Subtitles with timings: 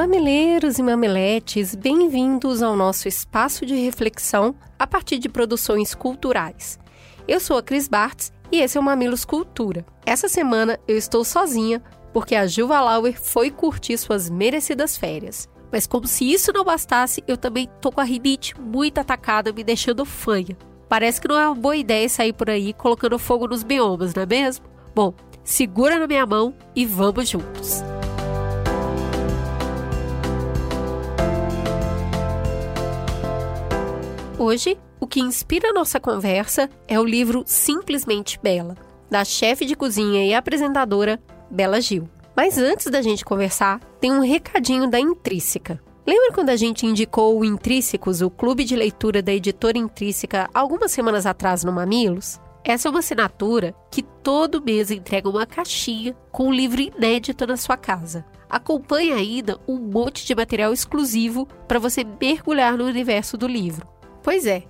[0.00, 6.78] Mamileiros e mameletes, bem-vindos ao nosso espaço de reflexão a partir de produções culturais.
[7.28, 9.84] Eu sou a Cris Bartz e esse é o Mamilos Cultura.
[10.06, 11.82] Essa semana eu estou sozinha
[12.14, 15.46] porque a Juva Lauer foi curtir suas merecidas férias.
[15.70, 19.62] Mas como se isso não bastasse, eu também tô com a rinite muito atacada, me
[19.62, 20.56] deixando fanha.
[20.88, 24.22] Parece que não é uma boa ideia sair por aí colocando fogo nos biomas, não
[24.22, 24.64] é mesmo?
[24.94, 25.12] Bom,
[25.44, 27.84] segura na minha mão e vamos juntos.
[34.42, 38.74] Hoje, o que inspira nossa conversa é o livro Simplesmente Bela,
[39.10, 41.20] da chefe de cozinha e apresentadora
[41.50, 42.08] Bela Gil.
[42.34, 45.78] Mas antes da gente conversar, tem um recadinho da Intrínseca.
[46.06, 50.90] Lembra quando a gente indicou o Intrínsecos, o clube de leitura da editora Intrínseca, algumas
[50.90, 52.40] semanas atrás no Mamilos?
[52.64, 57.58] Essa é uma assinatura que todo mês entrega uma caixinha com um livro inédito na
[57.58, 58.24] sua casa.
[58.48, 63.99] Acompanhe ainda um monte de material exclusivo para você mergulhar no universo do livro.
[64.22, 64.64] Pois é,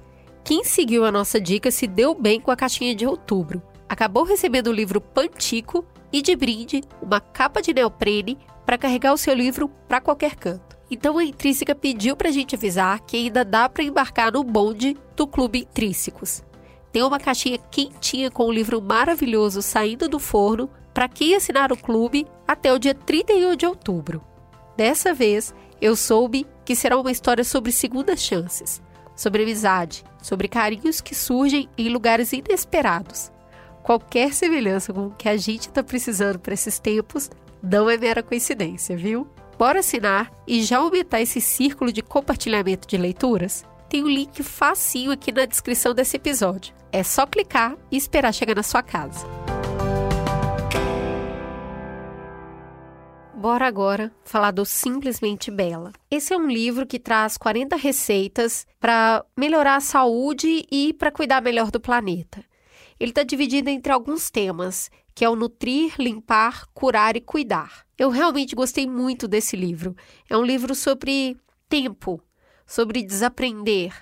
[0.45, 3.63] quem seguiu a nossa dica se deu bem com a caixinha de outubro.
[3.89, 9.19] Acabou recebendo o livro Pantico e de brinde uma capa de neoprene para carregar o
[9.19, 10.79] seu livro para qualquer canto.
[10.91, 14.97] Então a Intrínseca pediu para a gente avisar que ainda dá para embarcar no bonde
[15.15, 16.43] do Clube Intrínsecos.
[16.93, 21.77] Tem uma caixinha quentinha com um livro maravilhoso saindo do forno para quem assinar o
[21.77, 24.21] clube até o dia 31 de outubro.
[24.77, 28.83] Dessa vez, eu soube que será uma história sobre segundas chances
[29.15, 33.31] sobre amizade, sobre carinhos que surgem em lugares inesperados.
[33.83, 37.31] Qualquer semelhança com o que a gente está precisando para esses tempos
[37.63, 39.27] não é mera coincidência, viu?
[39.59, 43.65] Bora assinar e já aumentar esse círculo de compartilhamento de leituras?
[43.89, 46.75] Tem um link facinho aqui na descrição desse episódio.
[46.93, 49.27] É só clicar e esperar chegar na sua casa.
[53.41, 55.95] Bora agora falar do Simplesmente Bela.
[56.11, 61.41] Esse é um livro que traz 40 receitas para melhorar a saúde e para cuidar
[61.41, 62.45] melhor do planeta.
[63.01, 67.87] Ele está dividido entre alguns temas, que é o nutrir, limpar, curar e cuidar.
[67.97, 69.97] Eu realmente gostei muito desse livro.
[70.29, 71.35] É um livro sobre
[71.67, 72.23] tempo,
[72.67, 73.95] sobre desaprender,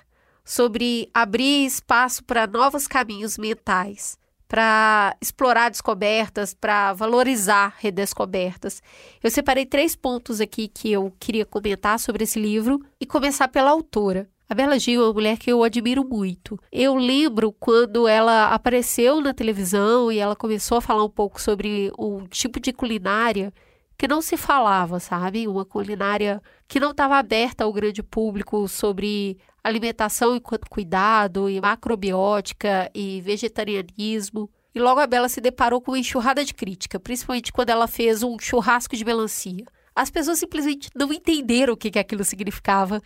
[0.43, 8.81] sobre abrir espaço para novos caminhos mentais para explorar descobertas, para valorizar redescobertas.
[9.23, 13.69] Eu separei três pontos aqui que eu queria comentar sobre esse livro e começar pela
[13.69, 14.27] autora.
[14.49, 16.59] A Bela Gil é uma mulher que eu admiro muito.
[16.71, 21.91] Eu lembro quando ela apareceu na televisão e ela começou a falar um pouco sobre
[21.99, 23.53] um tipo de culinária
[23.95, 25.47] que não se falava, sabe?
[25.47, 32.89] Uma culinária que não estava aberta ao grande público sobre alimentação enquanto cuidado, e macrobiótica
[32.93, 34.49] e vegetarianismo.
[34.73, 38.23] E logo a Bela se deparou com uma enxurrada de crítica, principalmente quando ela fez
[38.23, 39.65] um churrasco de melancia.
[39.95, 43.01] As pessoas simplesmente não entenderam o que, que aquilo significava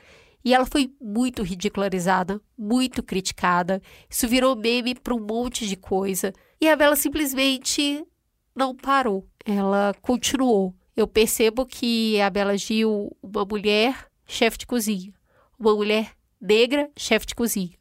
[0.45, 3.81] e ela foi muito ridicularizada, muito criticada.
[4.09, 6.33] Isso virou meme para um monte de coisa.
[6.59, 8.05] E a Bela simplesmente
[8.53, 9.25] não parou.
[9.45, 10.75] Ela continuou.
[10.95, 15.13] Eu percebo que a Bela Gil, uma mulher chefe de cozinha,
[15.57, 16.11] uma mulher
[16.43, 17.71] negra, chefe de cozinha.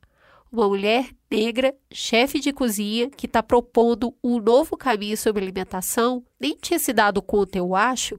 [0.51, 6.57] Uma mulher negra, chefe de cozinha, que está propondo um novo caminho sobre alimentação, nem
[6.57, 8.19] tinha se dado conta, eu acho,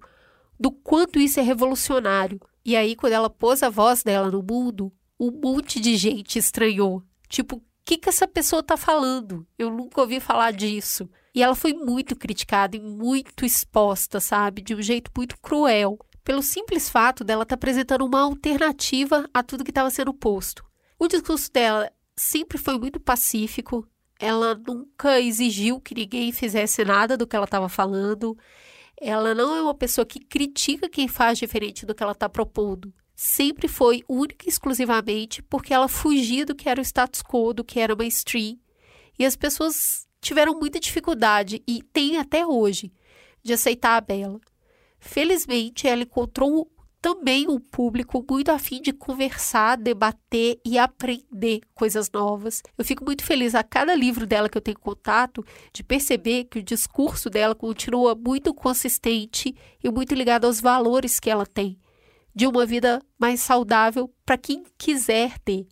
[0.59, 2.41] do quanto isso é revolucionário.
[2.65, 7.01] E aí, quando ela pôs a voz dela no mundo, um monte de gente estranhou.
[7.29, 9.47] Tipo, o que, que essa pessoa está falando?
[9.57, 11.09] Eu nunca ouvi falar disso.
[11.35, 14.61] E ela foi muito criticada e muito exposta, sabe?
[14.61, 19.43] De um jeito muito cruel pelo simples fato dela estar tá apresentando uma alternativa a
[19.43, 20.63] tudo que estava sendo posto.
[20.97, 23.87] O discurso dela sempre foi muito pacífico,
[24.19, 28.37] ela nunca exigiu que ninguém fizesse nada do que ela estava falando.
[28.99, 32.93] Ela não é uma pessoa que critica quem faz diferente do que ela está propondo.
[33.15, 37.65] Sempre foi única e exclusivamente porque ela fugia do que era o status quo, do
[37.65, 38.57] que era mainstream.
[39.19, 42.93] E as pessoas tiveram muita dificuldade, e têm até hoje,
[43.43, 44.39] de aceitar a Bela.
[45.05, 46.71] Felizmente, ela encontrou
[47.01, 52.63] também um público muito afim de conversar, debater e aprender coisas novas.
[52.77, 56.59] Eu fico muito feliz a cada livro dela que eu tenho contato de perceber que
[56.59, 59.53] o discurso dela continua muito consistente
[59.83, 61.77] e muito ligado aos valores que ela tem
[62.33, 65.67] de uma vida mais saudável para quem quiser ter,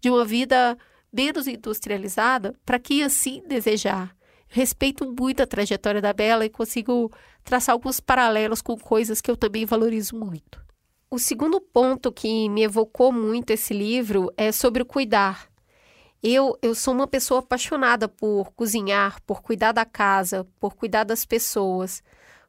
[0.00, 0.76] de uma vida
[1.12, 4.14] menos industrializada para quem assim desejar.
[4.54, 7.10] Respeito muito a trajetória da Bela e consigo
[7.42, 10.60] traçar alguns paralelos com coisas que eu também valorizo muito.
[11.10, 15.48] O segundo ponto que me evocou muito esse livro é sobre o cuidar.
[16.22, 21.24] Eu, eu sou uma pessoa apaixonada por cozinhar, por cuidar da casa, por cuidar das
[21.24, 22.02] pessoas,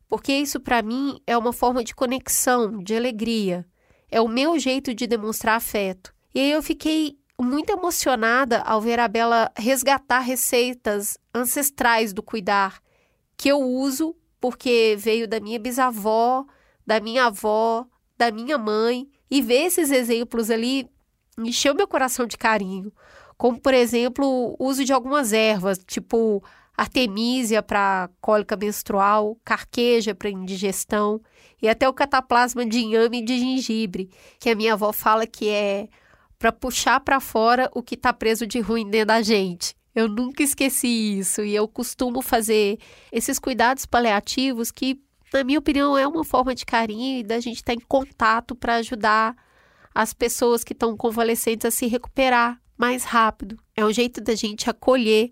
[0.09, 3.65] porque isso para mim é uma forma de conexão, de alegria.
[4.11, 6.13] É o meu jeito de demonstrar afeto.
[6.35, 12.81] E aí eu fiquei muito emocionada ao ver a Bela resgatar receitas ancestrais do cuidar
[13.35, 16.45] que eu uso porque veio da minha bisavó,
[16.85, 17.85] da minha avó,
[18.17, 20.87] da minha mãe, e ver esses exemplos ali
[21.37, 22.91] encheu meu coração de carinho.
[23.37, 26.43] Como, por exemplo, o uso de algumas ervas, tipo
[26.75, 31.21] artemisia para cólica menstrual, carqueja para indigestão
[31.61, 34.09] e até o cataplasma de inhame de gengibre,
[34.39, 35.87] que a minha avó fala que é
[36.43, 39.73] para puxar para fora o que está preso de ruim dentro da gente.
[39.95, 42.79] Eu nunca esqueci isso e eu costumo fazer
[43.13, 44.99] esses cuidados paliativos que,
[45.33, 48.55] na minha opinião, é uma forma de carinho e da gente estar tá em contato
[48.55, 49.37] para ajudar
[49.95, 53.57] as pessoas que estão convalescentes a se recuperar mais rápido.
[53.73, 55.31] É um jeito da gente acolher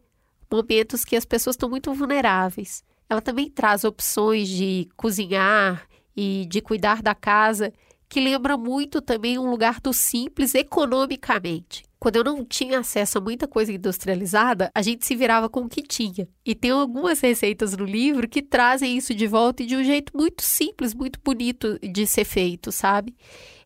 [0.49, 2.85] momentos que as pessoas estão muito vulneráveis.
[3.09, 5.85] Ela também traz opções de cozinhar
[6.15, 7.73] e de cuidar da casa
[8.11, 11.85] que lembra muito também um lugar do simples economicamente.
[11.97, 15.69] Quando eu não tinha acesso a muita coisa industrializada, a gente se virava com o
[15.69, 16.27] que tinha.
[16.45, 20.11] E tem algumas receitas no livro que trazem isso de volta e de um jeito
[20.13, 23.15] muito simples, muito bonito de ser feito, sabe?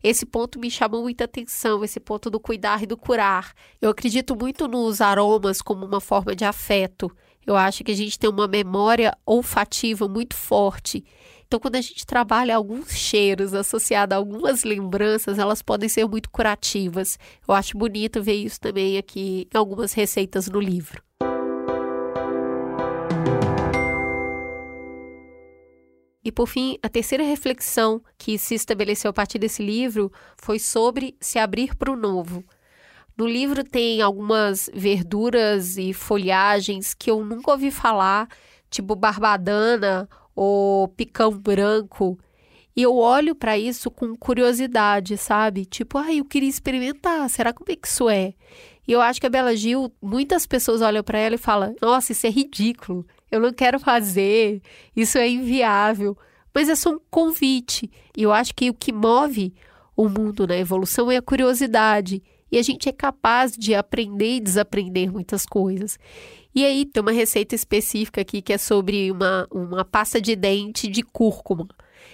[0.00, 3.52] Esse ponto me chamou muita atenção, esse ponto do cuidar e do curar.
[3.82, 7.10] Eu acredito muito nos aromas como uma forma de afeto.
[7.46, 11.04] Eu acho que a gente tem uma memória olfativa muito forte
[11.46, 16.28] então, quando a gente trabalha alguns cheiros associados a algumas lembranças, elas podem ser muito
[16.28, 17.18] curativas.
[17.46, 21.00] Eu acho bonito ver isso também aqui em algumas receitas no livro.
[26.24, 31.16] E por fim, a terceira reflexão que se estabeleceu a partir desse livro foi sobre
[31.20, 32.42] se abrir para o novo.
[33.16, 38.28] No livro tem algumas verduras e folhagens que eu nunca ouvi falar,
[38.68, 42.18] tipo barbadana o picão branco.
[42.76, 45.64] E eu olho para isso com curiosidade, sabe?
[45.64, 48.34] Tipo, ai, ah, eu queria experimentar, será como é que isso é?
[48.86, 52.12] E eu acho que a Bela Gil, muitas pessoas olham para ela e falam: "Nossa,
[52.12, 53.06] isso é ridículo.
[53.30, 54.60] Eu não quero fazer.
[54.94, 56.16] Isso é inviável".
[56.54, 57.90] Mas é só um convite.
[58.16, 59.54] E eu acho que o que move
[59.96, 62.22] o mundo na evolução é a curiosidade.
[62.50, 65.98] E a gente é capaz de aprender e desaprender muitas coisas.
[66.54, 70.88] E aí tem uma receita específica aqui que é sobre uma, uma pasta de dente
[70.88, 71.68] de cúrcuma.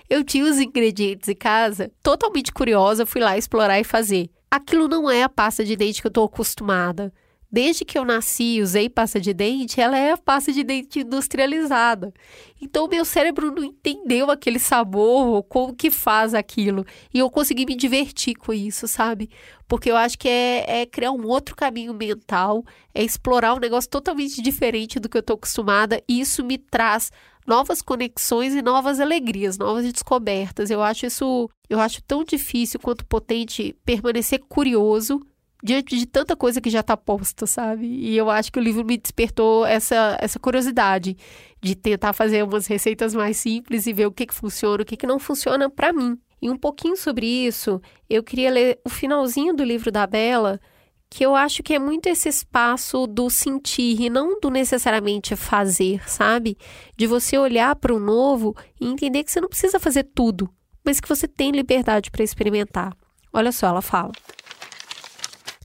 [0.08, 4.30] Eu tinha os ingredientes em casa, totalmente curiosa, fui lá explorar e fazer.
[4.50, 7.12] Aquilo não é a pasta de dente que eu estou acostumada.
[7.52, 11.00] Desde que eu nasci e usei pasta de dente, ela é a pasta de dente
[11.00, 12.10] industrializada.
[12.58, 16.82] Então, meu cérebro não entendeu aquele sabor, como que faz aquilo.
[17.12, 19.28] E eu consegui me divertir com isso, sabe?
[19.68, 22.64] Porque eu acho que é, é criar um outro caminho mental,
[22.94, 26.02] é explorar um negócio totalmente diferente do que eu estou acostumada.
[26.08, 27.12] E isso me traz
[27.46, 30.70] novas conexões e novas alegrias, novas descobertas.
[30.70, 35.20] Eu acho isso, eu acho tão difícil quanto potente permanecer curioso
[35.62, 37.86] diante de tanta coisa que já está posta, sabe?
[37.86, 41.16] E eu acho que o livro me despertou essa, essa curiosidade
[41.62, 44.96] de tentar fazer umas receitas mais simples e ver o que, que funciona, o que,
[44.96, 46.18] que não funciona para mim.
[46.40, 50.60] E um pouquinho sobre isso, eu queria ler o finalzinho do livro da Bela,
[51.08, 56.02] que eu acho que é muito esse espaço do sentir e não do necessariamente fazer,
[56.08, 56.58] sabe?
[56.96, 60.50] De você olhar para o novo e entender que você não precisa fazer tudo,
[60.84, 62.96] mas que você tem liberdade para experimentar.
[63.32, 64.10] Olha só, ela fala.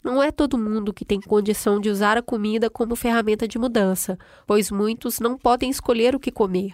[0.03, 4.17] Não é todo mundo que tem condição de usar a comida como ferramenta de mudança,
[4.45, 6.73] pois muitos não podem escolher o que comer.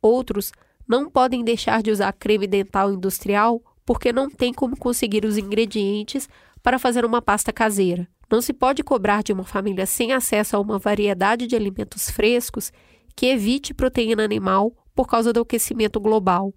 [0.00, 0.52] Outros
[0.88, 6.28] não podem deixar de usar creme dental industrial porque não têm como conseguir os ingredientes
[6.62, 8.08] para fazer uma pasta caseira.
[8.30, 12.72] Não se pode cobrar de uma família sem acesso a uma variedade de alimentos frescos
[13.16, 16.54] que evite proteína animal por causa do aquecimento global,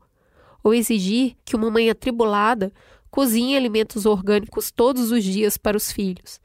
[0.63, 2.71] ou exigir que uma mãe atribulada
[3.13, 6.41] cozinhe alimentos orgânicos todos os dias para os filhos.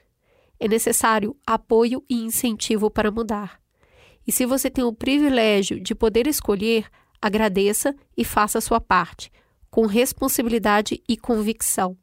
[0.61, 3.59] É necessário apoio e incentivo para mudar.
[4.27, 6.85] E se você tem o privilégio de poder escolher,
[7.23, 9.33] agradeça e faça a sua parte,
[9.71, 11.97] com responsabilidade e convicção,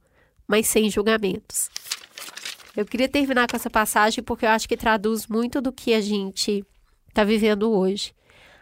[0.47, 1.69] mas sem julgamentos.
[2.75, 6.01] Eu queria terminar com essa passagem porque eu acho que traduz muito do que a
[6.01, 6.65] gente
[7.07, 8.15] está vivendo hoje.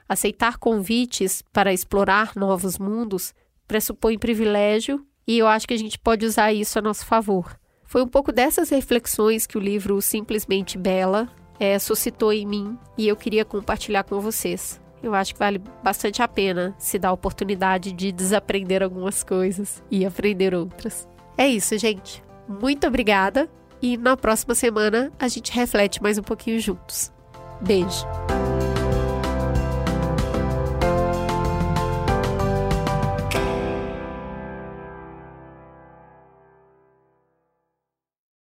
[0.09, 3.33] Aceitar convites para explorar novos mundos
[3.65, 7.57] pressupõe privilégio e eu acho que a gente pode usar isso a nosso favor.
[7.85, 13.07] Foi um pouco dessas reflexões que o livro Simplesmente Bela é, suscitou em mim e
[13.07, 14.81] eu queria compartilhar com vocês.
[15.01, 19.83] Eu acho que vale bastante a pena se dar a oportunidade de desaprender algumas coisas
[19.91, 21.07] e aprender outras.
[21.37, 22.23] É isso, gente.
[22.47, 23.49] Muito obrigada
[23.81, 27.11] e na próxima semana a gente reflete mais um pouquinho juntos.
[27.61, 28.22] Beijo!